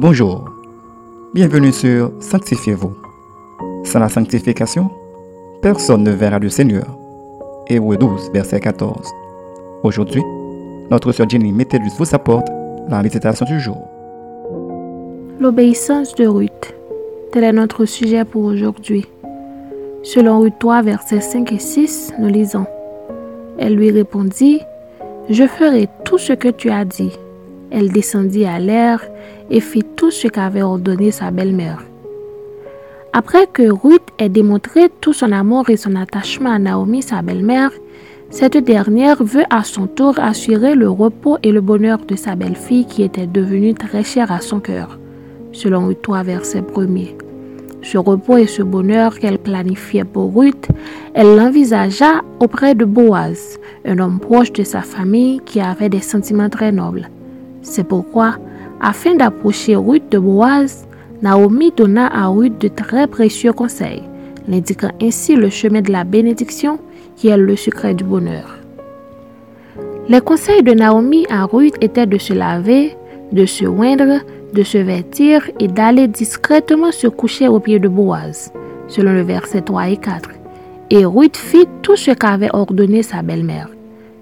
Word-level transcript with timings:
Bonjour, 0.00 0.44
bienvenue 1.34 1.72
sur 1.72 2.12
Sanctifiez-vous. 2.20 2.92
Sans 3.82 3.98
la 3.98 4.08
sanctification, 4.08 4.88
personne 5.60 6.04
ne 6.04 6.12
verra 6.12 6.38
le 6.38 6.48
Seigneur. 6.48 6.86
Hébreu 7.66 7.96
12, 7.96 8.30
verset 8.32 8.60
14. 8.60 9.10
Aujourd'hui, 9.82 10.22
notre 10.88 11.10
sœur 11.10 11.28
Jenny 11.28 11.50
Métellus 11.50 11.90
vous 11.98 12.14
apporte 12.14 12.46
la 12.88 13.02
méditation 13.02 13.44
du 13.44 13.58
jour. 13.58 13.88
L'obéissance 15.40 16.14
de 16.14 16.28
Ruth. 16.28 16.76
Tel 17.32 17.42
est 17.42 17.52
notre 17.52 17.84
sujet 17.84 18.24
pour 18.24 18.44
aujourd'hui. 18.44 19.04
Selon 20.04 20.38
Ruth 20.42 20.60
3, 20.60 20.82
versets 20.82 21.20
5 21.20 21.50
et 21.50 21.58
6, 21.58 22.12
nous 22.20 22.28
lisons. 22.28 22.66
Elle 23.58 23.74
lui 23.74 23.90
répondit, 23.90 24.60
Je 25.28 25.48
ferai 25.48 25.88
tout 26.04 26.18
ce 26.18 26.34
que 26.34 26.50
tu 26.50 26.70
as 26.70 26.84
dit. 26.84 27.18
Elle 27.70 27.92
descendit 27.92 28.44
à 28.44 28.58
l'air 28.58 29.02
et 29.50 29.60
fit 29.60 29.84
tout 29.96 30.10
ce 30.10 30.28
qu'avait 30.28 30.62
ordonné 30.62 31.10
sa 31.10 31.30
belle-mère. 31.30 31.82
Après 33.12 33.46
que 33.46 33.70
Ruth 33.70 34.02
ait 34.18 34.28
démontré 34.28 34.90
tout 35.00 35.12
son 35.12 35.32
amour 35.32 35.70
et 35.70 35.76
son 35.76 35.96
attachement 35.96 36.52
à 36.52 36.58
Naomi, 36.58 37.02
sa 37.02 37.22
belle-mère, 37.22 37.70
cette 38.30 38.58
dernière 38.58 39.24
veut 39.24 39.44
à 39.48 39.64
son 39.64 39.86
tour 39.86 40.18
assurer 40.18 40.74
le 40.74 40.90
repos 40.90 41.38
et 41.42 41.50
le 41.50 41.62
bonheur 41.62 41.98
de 42.06 42.14
sa 42.14 42.36
belle-fille 42.36 42.84
qui 42.84 43.02
était 43.02 43.26
devenue 43.26 43.72
très 43.72 44.04
chère 44.04 44.30
à 44.30 44.42
son 44.42 44.60
cœur, 44.60 44.98
selon 45.52 45.86
Ruth 45.86 46.02
3, 46.02 46.22
verset 46.24 46.62
1 46.76 46.86
Ce 47.82 47.96
repos 47.96 48.36
et 48.36 48.46
ce 48.46 48.62
bonheur 48.62 49.18
qu'elle 49.18 49.38
planifiait 49.38 50.04
pour 50.04 50.34
Ruth, 50.34 50.68
elle 51.14 51.36
l'envisagea 51.36 52.20
auprès 52.38 52.74
de 52.74 52.84
Boaz, 52.84 53.58
un 53.86 53.98
homme 53.98 54.20
proche 54.20 54.52
de 54.52 54.62
sa 54.62 54.82
famille 54.82 55.40
qui 55.46 55.60
avait 55.60 55.88
des 55.88 56.00
sentiments 56.02 56.50
très 56.50 56.70
nobles. 56.70 57.08
C'est 57.62 57.84
pourquoi, 57.84 58.36
afin 58.80 59.14
d'approcher 59.14 59.76
Ruth 59.76 60.10
de 60.10 60.18
Boaz, 60.18 60.86
Naomi 61.22 61.72
donna 61.76 62.06
à 62.06 62.28
Ruth 62.28 62.60
de 62.60 62.68
très 62.68 63.06
précieux 63.06 63.52
conseils, 63.52 64.02
l'indiquant 64.46 64.92
ainsi 65.02 65.34
le 65.34 65.50
chemin 65.50 65.80
de 65.80 65.90
la 65.90 66.04
bénédiction 66.04 66.78
qui 67.16 67.28
est 67.28 67.36
le 67.36 67.56
secret 67.56 67.94
du 67.94 68.04
bonheur. 68.04 68.56
Les 70.08 70.20
conseils 70.20 70.62
de 70.62 70.72
Naomi 70.72 71.26
à 71.28 71.44
Ruth 71.44 71.74
étaient 71.80 72.06
de 72.06 72.18
se 72.18 72.32
laver, 72.32 72.96
de 73.32 73.44
se 73.44 73.64
oindre, 73.66 74.20
de 74.54 74.62
se 74.62 74.78
vêtir 74.78 75.50
et 75.60 75.68
d'aller 75.68 76.08
discrètement 76.08 76.92
se 76.92 77.08
coucher 77.08 77.48
au 77.48 77.60
pied 77.60 77.78
de 77.78 77.88
Boaz, 77.88 78.52
selon 78.86 79.12
le 79.12 79.22
verset 79.22 79.62
3 79.62 79.88
et 79.90 79.96
4. 79.96 80.30
Et 80.90 81.04
Ruth 81.04 81.36
fit 81.36 81.68
tout 81.82 81.96
ce 81.96 82.12
qu'avait 82.12 82.48
ordonné 82.54 83.02
sa 83.02 83.22
belle-mère. 83.22 83.68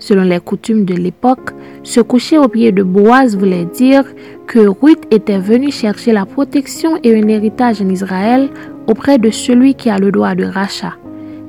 Selon 0.00 0.22
les 0.22 0.40
coutumes 0.40 0.86
de 0.86 0.94
l'époque, 0.94 1.50
se 1.82 2.00
coucher 2.00 2.38
au 2.38 2.48
pied 2.48 2.72
de 2.72 2.82
Boaz 2.82 3.36
voulait 3.36 3.66
dire 3.66 4.04
que 4.46 4.60
Ruth 4.60 5.04
était 5.10 5.38
venue 5.38 5.70
chercher 5.70 6.12
la 6.12 6.24
protection 6.24 6.98
et 7.04 7.14
un 7.14 7.28
héritage 7.28 7.82
en 7.82 7.88
Israël 7.88 8.48
auprès 8.86 9.18
de 9.18 9.30
celui 9.30 9.74
qui 9.74 9.90
a 9.90 9.98
le 9.98 10.10
droit 10.10 10.34
de 10.34 10.44
rachat. 10.44 10.94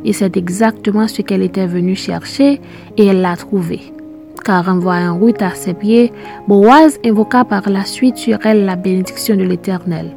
Et 0.04 0.12
c'est 0.12 0.36
exactement 0.36 1.08
ce 1.08 1.22
qu'elle 1.22 1.44
était 1.44 1.66
venue 1.66 1.96
chercher 1.96 2.60
et 2.98 3.06
elle 3.06 3.22
l'a 3.22 3.38
trouvé. 3.38 3.80
Car 4.44 4.68
en 4.68 4.80
voyant 4.80 5.18
Ruth 5.18 5.42
à 5.42 5.52
ses 5.52 5.74
pieds, 5.74 6.12
Boaz 6.48 7.00
invoqua 7.06 7.46
par 7.46 7.70
la 7.70 7.86
suite 7.86 8.18
sur 8.18 8.38
elle 8.46 8.66
la 8.66 8.76
bénédiction 8.76 9.38
de 9.38 9.44
l'Éternel, 9.44 10.12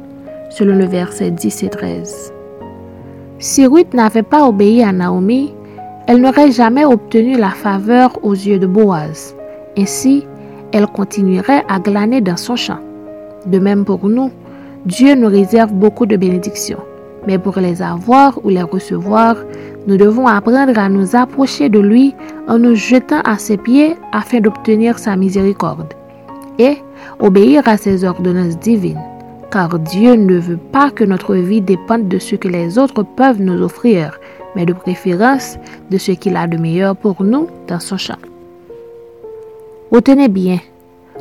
selon 0.49 0.75
le 0.75 0.85
verset 0.85 1.31
10 1.31 1.63
et 1.63 1.69
13. 1.69 2.33
Si 3.39 3.65
Ruth 3.65 3.93
n'avait 3.93 4.23
pas 4.23 4.47
obéi 4.47 4.83
à 4.83 4.91
Naomi, 4.91 5.53
elle 6.07 6.21
n'aurait 6.21 6.51
jamais 6.51 6.85
obtenu 6.85 7.35
la 7.35 7.49
faveur 7.49 8.19
aux 8.23 8.33
yeux 8.33 8.59
de 8.59 8.67
Boaz. 8.67 9.35
Ainsi, 9.77 10.25
elle 10.71 10.87
continuerait 10.87 11.63
à 11.67 11.79
glaner 11.79 12.21
dans 12.21 12.37
son 12.37 12.55
champ. 12.55 12.79
De 13.47 13.57
même 13.59 13.85
pour 13.85 14.07
nous, 14.07 14.31
Dieu 14.85 15.15
nous 15.15 15.27
réserve 15.27 15.73
beaucoup 15.73 16.05
de 16.05 16.15
bénédictions. 16.15 16.79
Mais 17.27 17.39
pour 17.39 17.59
les 17.59 17.81
avoir 17.81 18.39
ou 18.45 18.49
les 18.49 18.61
recevoir, 18.61 19.35
nous 19.87 19.97
devons 19.97 20.27
apprendre 20.27 20.77
à 20.77 20.89
nous 20.89 21.15
approcher 21.15 21.69
de 21.69 21.79
lui 21.79 22.13
en 22.47 22.59
nous 22.59 22.75
jetant 22.75 23.21
à 23.21 23.39
ses 23.39 23.57
pieds 23.57 23.95
afin 24.11 24.41
d'obtenir 24.41 24.99
sa 24.99 25.15
miséricorde 25.15 25.93
et 26.59 26.77
obéir 27.19 27.67
à 27.67 27.77
ses 27.77 28.03
ordonnances 28.03 28.59
divines. 28.59 29.01
Car 29.51 29.79
Dieu 29.79 30.13
ne 30.13 30.37
veut 30.37 30.59
pas 30.71 30.91
que 30.91 31.03
notre 31.03 31.33
vie 31.35 31.61
dépende 31.61 32.07
de 32.07 32.19
ce 32.19 32.35
que 32.35 32.47
les 32.47 32.77
autres 32.77 33.03
peuvent 33.03 33.41
nous 33.41 33.61
offrir, 33.61 34.19
mais 34.55 34.65
de 34.65 34.73
préférence 34.73 35.57
de 35.91 35.97
ce 35.97 36.11
qu'il 36.11 36.35
a 36.35 36.47
de 36.47 36.57
meilleur 36.57 36.95
pour 36.95 37.23
nous 37.23 37.47
dans 37.67 37.79
son 37.79 37.97
champ. 37.97 38.17
Retenez 39.91 40.27
bien, 40.27 40.59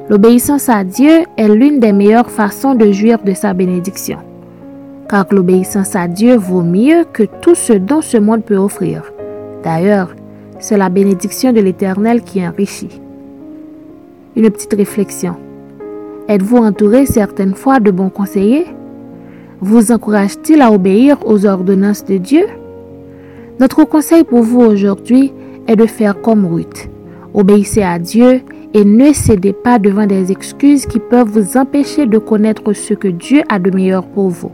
l'obéissance 0.08 0.68
à 0.68 0.84
Dieu 0.84 1.24
est 1.36 1.48
l'une 1.48 1.80
des 1.80 1.92
meilleures 1.92 2.30
façons 2.30 2.74
de 2.74 2.90
jouir 2.92 3.22
de 3.22 3.34
sa 3.34 3.52
bénédiction. 3.54 4.18
Car 5.08 5.26
l'obéissance 5.30 5.94
à 5.94 6.08
Dieu 6.08 6.36
vaut 6.36 6.62
mieux 6.62 7.04
que 7.12 7.24
tout 7.42 7.54
ce 7.54 7.74
dont 7.74 8.00
ce 8.00 8.16
monde 8.16 8.42
peut 8.42 8.56
offrir. 8.56 9.12
D'ailleurs, 9.62 10.14
c'est 10.58 10.78
la 10.78 10.88
bénédiction 10.88 11.52
de 11.52 11.60
l'Éternel 11.60 12.22
qui 12.22 12.46
enrichit. 12.46 13.00
Une 14.34 14.50
petite 14.50 14.74
réflexion. 14.74 15.36
Êtes-vous 16.26 16.56
entouré 16.56 17.04
certaines 17.04 17.54
fois 17.54 17.80
de 17.80 17.90
bons 17.90 18.08
conseillers? 18.08 18.66
Vous 19.60 19.92
encourage-t-il 19.92 20.62
à 20.62 20.72
obéir 20.72 21.18
aux 21.26 21.44
ordonnances 21.44 22.04
de 22.04 22.16
Dieu? 22.16 22.46
Notre 23.60 23.84
conseil 23.84 24.24
pour 24.24 24.42
vous 24.42 24.60
aujourd'hui 24.60 25.32
est 25.66 25.76
de 25.76 25.86
faire 25.86 26.20
comme 26.20 26.46
Ruth. 26.46 26.88
Obéissez 27.32 27.82
à 27.82 27.98
Dieu 27.98 28.42
et 28.74 28.84
ne 28.84 29.12
cédez 29.12 29.52
pas 29.52 29.78
devant 29.78 30.06
des 30.06 30.32
excuses 30.32 30.86
qui 30.86 30.98
peuvent 30.98 31.28
vous 31.28 31.56
empêcher 31.56 32.06
de 32.06 32.18
connaître 32.18 32.72
ce 32.72 32.94
que 32.94 33.08
Dieu 33.08 33.42
a 33.48 33.58
de 33.58 33.70
meilleur 33.70 34.04
pour 34.06 34.28
vous. 34.28 34.50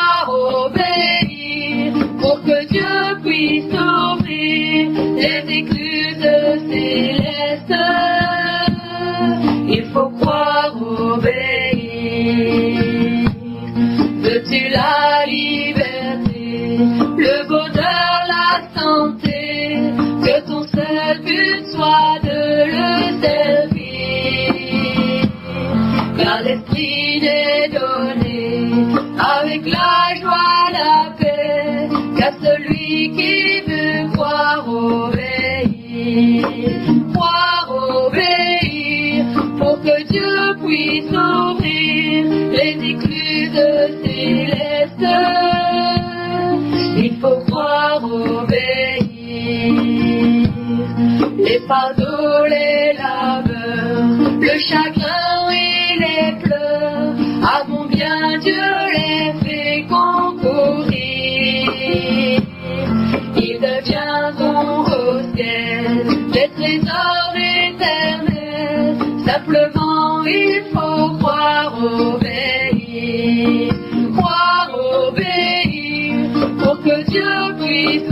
soit 21.72 22.18
de 22.24 22.42
le 22.75 22.90
servir. 23.22 24.50
Car 26.18 26.38
l'esprit 26.42 27.19
n'est 27.22 27.69
donné 27.69 28.72
avec 29.38 29.62
la 29.66 30.16
joie, 30.22 30.72
la 30.72 30.94
paix, 31.19 31.90
qu'à 32.18 32.31
celui 32.44 33.12
qui 33.16 33.38
les 51.69 51.75
fardeaux, 51.75 52.45
les 52.48 52.94
labeurs, 52.94 54.31
le 54.42 54.57
chagrin 54.60 55.50
et 55.51 56.00
les 56.00 56.31
pleurs, 56.42 57.13
à 57.44 57.63
mon 57.68 57.86
bien 57.86 58.38
Dieu 58.39 58.54
les 58.94 59.33
fait 59.44 59.86
concourir. 59.88 60.92
Ils 63.36 63.60
deviendront 63.62 64.86
au 64.86 65.36
ciel 65.36 66.07
des 66.31 66.50
trésors 66.56 67.36
éternels. 67.36 68.98
Simplement, 69.25 70.24
il 70.25 70.63
faut 70.74 71.18
croire 71.19 71.74
obéir, 71.83 73.74
croire 74.18 74.71
obéir, 75.07 76.16
pour 76.63 76.81
que 76.81 77.04
Dieu 77.12 77.31
puisse 77.60 78.12